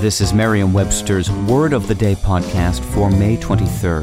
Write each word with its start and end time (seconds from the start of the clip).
This 0.00 0.22
is 0.22 0.32
Merriam-Webster's 0.32 1.30
Word 1.30 1.74
of 1.74 1.86
the 1.86 1.94
Day 1.94 2.14
podcast 2.14 2.80
for 2.94 3.10
May 3.10 3.36
23rd. 3.36 4.00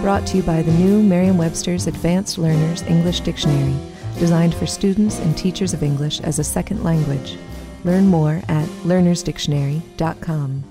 Brought 0.00 0.24
to 0.28 0.36
you 0.36 0.44
by 0.44 0.62
the 0.62 0.70
new 0.70 1.02
Merriam-Webster's 1.02 1.88
Advanced 1.88 2.38
Learners 2.38 2.82
English 2.82 3.18
Dictionary, 3.18 3.74
designed 4.16 4.54
for 4.54 4.64
students 4.64 5.18
and 5.18 5.36
teachers 5.36 5.74
of 5.74 5.82
English 5.82 6.20
as 6.20 6.38
a 6.38 6.44
second 6.44 6.84
language. 6.84 7.36
Learn 7.82 8.06
more 8.06 8.40
at 8.46 8.68
learnersdictionary.com. 8.84 10.62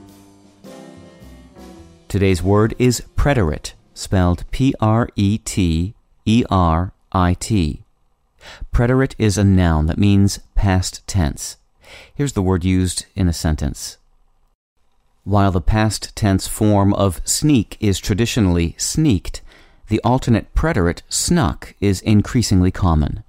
Today's 2.08 2.42
word 2.42 2.74
is 2.80 3.04
preterit, 3.18 3.74
spelled 3.94 4.50
P 4.50 4.74
R 4.80 5.10
E 5.18 5.40
T 5.40 5.94
E 6.24 6.46
R 6.50 6.94
I 7.12 7.34
T. 7.34 7.85
Preterit 8.72 9.16
is 9.18 9.38
a 9.38 9.44
noun 9.44 9.86
that 9.88 9.98
means 9.98 10.40
past 10.56 11.06
tense. 11.08 11.58
Here's 12.14 12.34
the 12.34 12.42
word 12.42 12.64
used 12.64 13.06
in 13.16 13.28
a 13.28 13.34
sentence. 13.34 13.98
While 15.24 15.52
the 15.52 15.62
past 15.62 16.16
tense 16.16 16.48
form 16.48 16.94
of 16.94 17.22
sneak 17.26 17.78
is 17.80 18.00
traditionally 18.00 18.76
sneaked, 18.78 19.42
the 19.88 20.02
alternate 20.04 20.54
preterit 20.54 21.02
snuck 21.10 21.76
is 21.80 22.02
increasingly 22.02 22.72
common. 22.72 23.24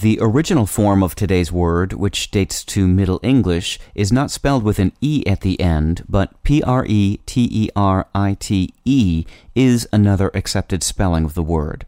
The 0.00 0.18
original 0.20 0.66
form 0.66 1.02
of 1.02 1.14
today's 1.14 1.50
word, 1.50 1.94
which 1.94 2.30
dates 2.30 2.64
to 2.64 2.86
Middle 2.86 3.18
English, 3.22 3.78
is 3.94 4.12
not 4.12 4.30
spelled 4.30 4.62
with 4.62 4.78
an 4.78 4.92
E 5.00 5.22
at 5.26 5.40
the 5.40 5.58
end, 5.58 6.04
but 6.06 6.42
P 6.42 6.62
R 6.62 6.84
E 6.86 7.18
T 7.24 7.48
E 7.50 7.70
R 7.74 8.06
I 8.14 8.36
T 8.38 8.74
E 8.84 9.24
is 9.54 9.88
another 9.92 10.30
accepted 10.34 10.82
spelling 10.82 11.24
of 11.24 11.32
the 11.32 11.42
word. 11.42 11.86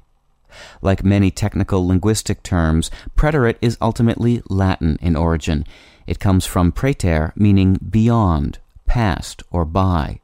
Like 0.80 1.04
many 1.04 1.30
technical 1.30 1.86
linguistic 1.86 2.42
terms, 2.42 2.90
preterit 3.16 3.56
is 3.60 3.78
ultimately 3.80 4.42
Latin 4.48 4.98
in 5.00 5.16
origin. 5.16 5.64
It 6.06 6.20
comes 6.20 6.46
from 6.46 6.72
praeter, 6.72 7.32
meaning 7.36 7.78
beyond, 7.90 8.58
past, 8.86 9.42
or 9.50 9.64
by. 9.64 10.20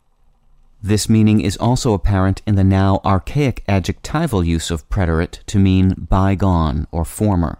This 0.82 1.08
meaning 1.08 1.40
is 1.40 1.56
also 1.56 1.94
apparent 1.94 2.42
in 2.46 2.56
the 2.56 2.64
now 2.64 3.00
archaic 3.04 3.64
adjectival 3.66 4.44
use 4.44 4.70
of 4.70 4.88
preterit 4.90 5.44
to 5.46 5.58
mean 5.58 5.94
bygone 6.10 6.86
or 6.90 7.04
former. 7.04 7.58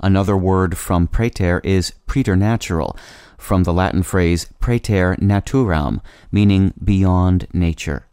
Another 0.00 0.36
word 0.36 0.78
from 0.78 1.08
praeter 1.08 1.60
is 1.64 1.92
preternatural, 2.06 2.96
from 3.36 3.64
the 3.64 3.72
Latin 3.72 4.02
phrase 4.02 4.46
praeter 4.60 5.18
naturam, 5.18 6.00
meaning 6.30 6.72
beyond 6.82 7.46
nature. 7.52 8.06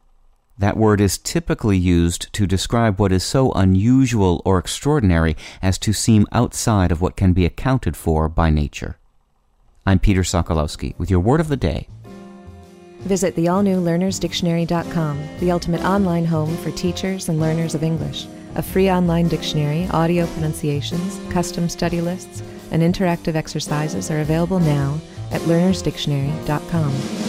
That 0.60 0.76
word 0.78 1.00
is 1.00 1.20
typically 1.20 1.78
used 1.78 2.34
to 2.34 2.48
describe 2.48 3.00
what 3.00 3.12
is 3.12 3.24
so 3.24 3.52
unusual 3.52 4.42
or 4.44 4.58
extraordinary 4.58 5.38
as 5.62 5.78
to 5.80 5.94
seem 5.94 6.26
outside 6.32 6.92
of 6.92 7.00
what 7.00 7.16
can 7.16 7.34
be 7.34 7.46
accounted 7.46 7.96
for 7.96 8.28
by 8.28 8.50
nature. 8.50 8.98
I'm 9.86 10.00
Peter 10.00 10.22
Sokolowski 10.22 10.98
with 10.98 11.12
your 11.12 11.20
word 11.20 11.40
of 11.40 11.50
the 11.50 11.58
day. 11.58 11.88
Visit 13.02 13.36
the 13.36 13.48
all 13.48 13.62
new 13.62 13.80
learnersdictionary.com, 13.80 15.28
the 15.40 15.52
ultimate 15.52 15.82
online 15.82 16.26
home 16.26 16.58
for 16.58 16.72
teachers 16.72 17.30
and 17.30 17.40
learners 17.40 17.76
of 17.76 17.84
English. 17.84 18.26
A 18.56 18.64
free 18.64 18.90
online 18.90 19.28
dictionary, 19.28 19.88
audio 19.92 20.26
pronunciations, 20.26 21.22
custom 21.32 21.70
study 21.70 22.02
lists, 22.02 22.42
and 22.72 22.82
interactive 22.82 23.36
exercises 23.36 24.10
are 24.10 24.22
available 24.22 24.60
now 24.60 25.00
at 25.32 25.42
learnersdictionary.com. 25.42 27.27